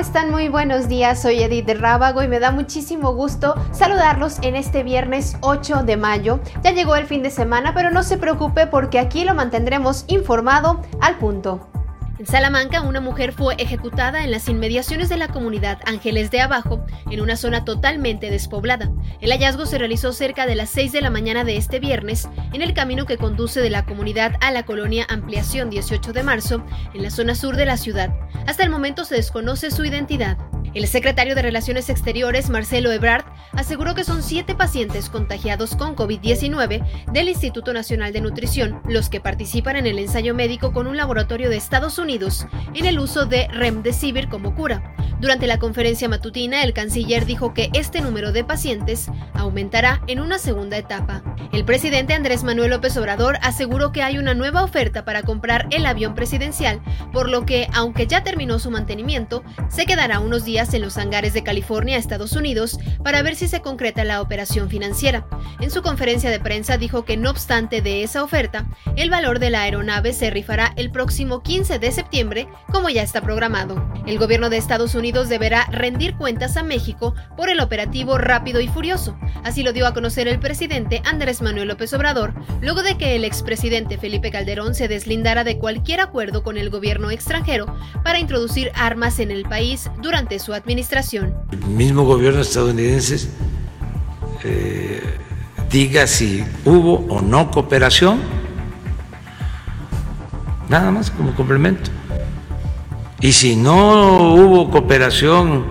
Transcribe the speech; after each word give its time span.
están? 0.00 0.30
Muy 0.30 0.48
buenos 0.48 0.88
días, 0.88 1.20
soy 1.20 1.42
Edith 1.42 1.66
de 1.66 1.74
Rábago 1.74 2.22
y 2.22 2.28
me 2.28 2.40
da 2.40 2.50
muchísimo 2.52 3.12
gusto 3.12 3.54
saludarlos 3.70 4.38
en 4.40 4.56
este 4.56 4.82
viernes 4.82 5.36
8 5.42 5.82
de 5.82 5.98
mayo. 5.98 6.40
Ya 6.64 6.70
llegó 6.72 6.96
el 6.96 7.04
fin 7.04 7.22
de 7.22 7.30
semana, 7.30 7.74
pero 7.74 7.90
no 7.90 8.02
se 8.02 8.16
preocupe 8.16 8.66
porque 8.66 8.98
aquí 8.98 9.24
lo 9.24 9.34
mantendremos 9.34 10.04
informado 10.08 10.80
al 11.02 11.18
punto. 11.18 11.68
En 12.20 12.26
Salamanca, 12.26 12.82
una 12.82 13.00
mujer 13.00 13.32
fue 13.32 13.54
ejecutada 13.56 14.22
en 14.22 14.30
las 14.30 14.46
inmediaciones 14.50 15.08
de 15.08 15.16
la 15.16 15.28
comunidad 15.28 15.78
Ángeles 15.86 16.30
de 16.30 16.42
Abajo, 16.42 16.84
en 17.10 17.22
una 17.22 17.34
zona 17.34 17.64
totalmente 17.64 18.30
despoblada. 18.30 18.90
El 19.22 19.30
hallazgo 19.30 19.64
se 19.64 19.78
realizó 19.78 20.12
cerca 20.12 20.44
de 20.44 20.54
las 20.54 20.68
6 20.68 20.92
de 20.92 21.00
la 21.00 21.08
mañana 21.08 21.44
de 21.44 21.56
este 21.56 21.80
viernes, 21.80 22.28
en 22.52 22.60
el 22.60 22.74
camino 22.74 23.06
que 23.06 23.16
conduce 23.16 23.62
de 23.62 23.70
la 23.70 23.86
comunidad 23.86 24.34
a 24.42 24.50
la 24.50 24.64
colonia 24.64 25.06
Ampliación 25.08 25.70
18 25.70 26.12
de 26.12 26.22
marzo, 26.22 26.62
en 26.92 27.02
la 27.02 27.08
zona 27.08 27.34
sur 27.34 27.56
de 27.56 27.64
la 27.64 27.78
ciudad. 27.78 28.14
Hasta 28.46 28.64
el 28.64 28.68
momento 28.68 29.06
se 29.06 29.14
desconoce 29.14 29.70
su 29.70 29.86
identidad. 29.86 30.36
El 30.74 30.86
secretario 30.88 31.34
de 31.34 31.40
Relaciones 31.40 31.88
Exteriores, 31.88 32.50
Marcelo 32.50 32.92
Ebrard, 32.92 33.24
aseguró 33.52 33.94
que 33.94 34.04
son 34.04 34.22
siete 34.22 34.54
pacientes 34.54 35.10
contagiados 35.10 35.76
con 35.76 35.96
COVID-19 35.96 37.12
del 37.12 37.28
Instituto 37.28 37.72
Nacional 37.72 38.12
de 38.12 38.20
Nutrición 38.20 38.80
los 38.88 39.08
que 39.08 39.20
participan 39.20 39.76
en 39.76 39.86
el 39.86 39.98
ensayo 39.98 40.34
médico 40.34 40.72
con 40.72 40.86
un 40.86 40.96
laboratorio 40.96 41.50
de 41.50 41.56
Estados 41.56 41.98
Unidos 41.98 42.46
en 42.74 42.86
el 42.86 42.98
uso 42.98 43.26
de 43.26 43.48
Remdesivir 43.48 44.28
como 44.28 44.54
cura. 44.54 44.94
Durante 45.20 45.46
la 45.46 45.58
conferencia 45.58 46.08
matutina, 46.08 46.62
el 46.62 46.72
canciller 46.72 47.26
dijo 47.26 47.52
que 47.52 47.68
este 47.74 48.00
número 48.00 48.32
de 48.32 48.42
pacientes 48.42 49.10
aumentará 49.34 50.00
en 50.06 50.18
una 50.18 50.38
segunda 50.38 50.78
etapa. 50.78 51.22
El 51.52 51.66
presidente 51.66 52.14
Andrés 52.14 52.42
Manuel 52.42 52.70
López 52.70 52.96
Obrador 52.96 53.36
aseguró 53.42 53.92
que 53.92 54.02
hay 54.02 54.16
una 54.16 54.32
nueva 54.32 54.64
oferta 54.64 55.04
para 55.04 55.22
comprar 55.22 55.66
el 55.72 55.84
avión 55.84 56.14
presidencial, 56.14 56.80
por 57.12 57.28
lo 57.28 57.44
que, 57.44 57.68
aunque 57.74 58.06
ya 58.06 58.22
terminó 58.22 58.58
su 58.58 58.70
mantenimiento, 58.70 59.44
se 59.68 59.84
quedará 59.84 60.20
unos 60.20 60.46
días 60.46 60.72
en 60.72 60.80
los 60.80 60.96
hangares 60.96 61.34
de 61.34 61.42
California, 61.42 61.98
Estados 61.98 62.32
Unidos, 62.32 62.78
para 63.04 63.20
ver 63.20 63.36
si 63.36 63.46
se 63.46 63.60
concreta 63.60 64.04
la 64.04 64.22
operación 64.22 64.70
financiera. 64.70 65.26
En 65.60 65.70
su 65.70 65.82
conferencia 65.82 66.30
de 66.30 66.40
prensa 66.40 66.78
dijo 66.78 67.04
que 67.04 67.18
no 67.18 67.28
obstante 67.28 67.82
de 67.82 68.04
esa 68.04 68.24
oferta, 68.24 68.70
el 68.96 69.10
valor 69.10 69.38
de 69.38 69.50
la 69.50 69.62
aeronave 69.62 70.14
se 70.14 70.30
rifará 70.30 70.72
el 70.76 70.90
próximo 70.90 71.42
15 71.42 71.78
de 71.78 71.92
septiembre, 71.92 72.48
como 72.72 72.88
ya 72.88 73.02
está 73.02 73.20
programado. 73.20 73.86
El 74.06 74.18
gobierno 74.18 74.48
de 74.48 74.56
Estados 74.56 74.94
Unidos 74.94 75.09
deberá 75.12 75.66
rendir 75.66 76.14
cuentas 76.14 76.56
a 76.56 76.62
México 76.62 77.14
por 77.36 77.50
el 77.50 77.60
operativo 77.60 78.16
Rápido 78.16 78.60
y 78.60 78.68
Furioso. 78.68 79.18
Así 79.42 79.62
lo 79.62 79.72
dio 79.72 79.86
a 79.86 79.92
conocer 79.92 80.28
el 80.28 80.38
presidente 80.38 81.02
Andrés 81.04 81.42
Manuel 81.42 81.68
López 81.68 81.92
Obrador, 81.92 82.32
luego 82.60 82.82
de 82.82 82.96
que 82.96 83.16
el 83.16 83.24
expresidente 83.24 83.98
Felipe 83.98 84.30
Calderón 84.30 84.74
se 84.74 84.88
deslindara 84.88 85.42
de 85.42 85.58
cualquier 85.58 86.00
acuerdo 86.00 86.42
con 86.42 86.56
el 86.56 86.70
gobierno 86.70 87.10
extranjero 87.10 87.66
para 88.04 88.20
introducir 88.20 88.70
armas 88.74 89.18
en 89.18 89.30
el 89.30 89.42
país 89.42 89.90
durante 90.00 90.38
su 90.38 90.54
administración. 90.54 91.34
El 91.50 91.66
mismo 91.66 92.04
gobierno 92.04 92.40
estadounidense 92.40 93.28
eh, 94.44 95.02
diga 95.70 96.06
si 96.06 96.44
hubo 96.64 97.04
o 97.12 97.20
no 97.20 97.50
cooperación, 97.50 98.20
nada 100.68 100.90
más 100.92 101.10
como 101.10 101.34
complemento. 101.34 101.90
Y 103.20 103.32
si 103.32 103.54
no 103.54 104.32
hubo 104.34 104.70
cooperación, 104.70 105.64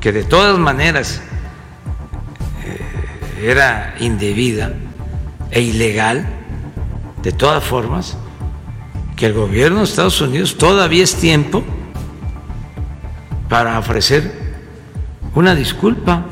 que 0.00 0.12
de 0.12 0.24
todas 0.24 0.58
maneras 0.58 1.20
eh, 2.64 3.50
era 3.50 3.96
indebida 4.00 4.72
e 5.50 5.60
ilegal, 5.60 6.26
de 7.22 7.32
todas 7.32 7.62
formas, 7.62 8.16
que 9.14 9.26
el 9.26 9.34
gobierno 9.34 9.78
de 9.78 9.84
Estados 9.84 10.20
Unidos 10.22 10.56
todavía 10.56 11.04
es 11.04 11.16
tiempo 11.16 11.62
para 13.50 13.78
ofrecer 13.78 14.32
una 15.34 15.54
disculpa. 15.54 16.24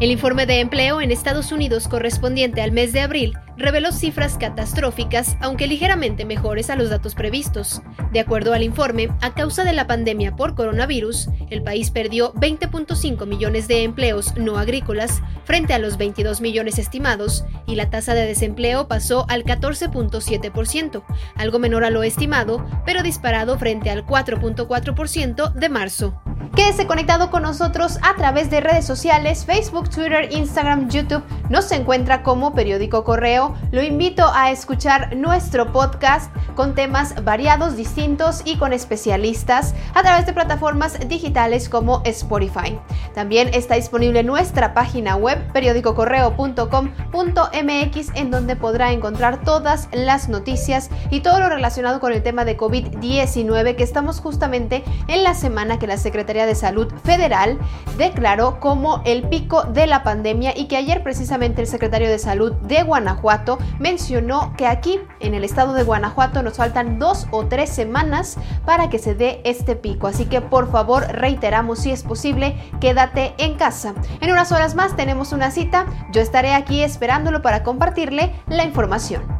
El 0.00 0.10
informe 0.10 0.46
de 0.46 0.60
empleo 0.60 1.02
en 1.02 1.10
Estados 1.10 1.52
Unidos 1.52 1.86
correspondiente 1.86 2.62
al 2.62 2.72
mes 2.72 2.92
de 2.94 3.02
abril 3.02 3.34
reveló 3.56 3.92
cifras 3.92 4.36
catastróficas, 4.38 5.36
aunque 5.40 5.66
ligeramente 5.66 6.24
mejores 6.24 6.70
a 6.70 6.76
los 6.76 6.90
datos 6.90 7.14
previstos. 7.14 7.82
De 8.12 8.20
acuerdo 8.20 8.52
al 8.52 8.62
informe, 8.62 9.08
a 9.20 9.34
causa 9.34 9.64
de 9.64 9.72
la 9.72 9.86
pandemia 9.86 10.36
por 10.36 10.54
coronavirus, 10.54 11.28
el 11.50 11.62
país 11.62 11.90
perdió 11.90 12.32
20.5 12.34 13.26
millones 13.26 13.68
de 13.68 13.82
empleos 13.82 14.36
no 14.36 14.58
agrícolas 14.58 15.22
frente 15.44 15.74
a 15.74 15.78
los 15.78 15.96
22 15.96 16.40
millones 16.40 16.78
estimados 16.78 17.44
y 17.66 17.74
la 17.76 17.90
tasa 17.90 18.14
de 18.14 18.26
desempleo 18.26 18.88
pasó 18.88 19.26
al 19.28 19.44
14.7%, 19.44 21.04
algo 21.36 21.58
menor 21.58 21.84
a 21.84 21.90
lo 21.90 22.02
estimado, 22.02 22.64
pero 22.84 23.02
disparado 23.02 23.58
frente 23.58 23.90
al 23.90 24.06
4.4% 24.06 25.52
de 25.52 25.68
marzo. 25.68 26.20
Quédese 26.52 26.86
conectado 26.86 27.30
con 27.30 27.42
nosotros 27.42 27.98
a 28.02 28.14
través 28.14 28.50
de 28.50 28.60
redes 28.60 28.84
sociales, 28.84 29.44
Facebook, 29.44 29.90
Twitter, 29.90 30.32
Instagram, 30.32 30.88
YouTube. 30.88 31.24
Nos 31.48 31.70
encuentra 31.72 32.22
como 32.22 32.54
Periódico 32.54 33.04
Correo. 33.04 33.54
Lo 33.72 33.82
invito 33.82 34.30
a 34.32 34.50
escuchar 34.50 35.16
nuestro 35.16 35.72
podcast 35.72 36.34
con 36.54 36.74
temas 36.74 37.24
variados, 37.24 37.76
distintos 37.76 38.42
y 38.44 38.56
con 38.56 38.72
especialistas 38.72 39.74
a 39.94 40.02
través 40.02 40.26
de 40.26 40.32
plataformas 40.32 41.08
digitales 41.08 41.68
como 41.68 42.02
Spotify. 42.04 42.78
También 43.14 43.50
está 43.52 43.74
disponible 43.74 44.22
nuestra 44.22 44.74
página 44.74 45.16
web 45.16 45.52
periódicocorreo.com.mx 45.52 48.10
en 48.14 48.30
donde 48.30 48.56
podrá 48.56 48.92
encontrar 48.92 49.42
todas 49.42 49.88
las 49.92 50.28
noticias 50.28 50.90
y 51.10 51.20
todo 51.20 51.40
lo 51.40 51.48
relacionado 51.48 52.00
con 52.00 52.12
el 52.12 52.22
tema 52.22 52.44
de 52.44 52.56
COVID-19 52.56 53.76
que 53.76 53.82
estamos 53.82 54.20
justamente 54.20 54.84
en 55.08 55.24
la 55.24 55.34
semana 55.34 55.78
que 55.78 55.86
la 55.86 55.96
De 56.34 56.54
Salud 56.56 56.92
Federal 57.04 57.58
declaró 57.96 58.58
como 58.58 59.00
el 59.04 59.28
pico 59.28 59.62
de 59.62 59.86
la 59.86 60.02
pandemia 60.02 60.52
y 60.56 60.66
que 60.66 60.76
ayer 60.76 61.02
precisamente 61.04 61.60
el 61.62 61.68
secretario 61.68 62.10
de 62.10 62.18
Salud 62.18 62.52
de 62.52 62.82
Guanajuato 62.82 63.58
mencionó 63.78 64.52
que 64.56 64.66
aquí 64.66 64.98
en 65.20 65.34
el 65.34 65.44
estado 65.44 65.74
de 65.74 65.84
Guanajuato 65.84 66.42
nos 66.42 66.56
faltan 66.56 66.98
dos 66.98 67.28
o 67.30 67.46
tres 67.46 67.70
semanas 67.70 68.36
para 68.66 68.90
que 68.90 68.98
se 68.98 69.14
dé 69.14 69.40
este 69.44 69.76
pico. 69.76 70.08
Así 70.08 70.26
que 70.26 70.40
por 70.40 70.70
favor 70.70 71.06
reiteramos 71.06 71.78
si 71.78 71.92
es 71.92 72.02
posible, 72.02 72.56
quédate 72.80 73.34
en 73.38 73.54
casa. 73.54 73.94
En 74.20 74.32
unas 74.32 74.50
horas 74.50 74.74
más 74.74 74.96
tenemos 74.96 75.32
una 75.32 75.52
cita, 75.52 75.86
yo 76.12 76.20
estaré 76.20 76.52
aquí 76.52 76.82
esperándolo 76.82 77.42
para 77.42 77.62
compartirle 77.62 78.34
la 78.48 78.64
información. 78.64 79.33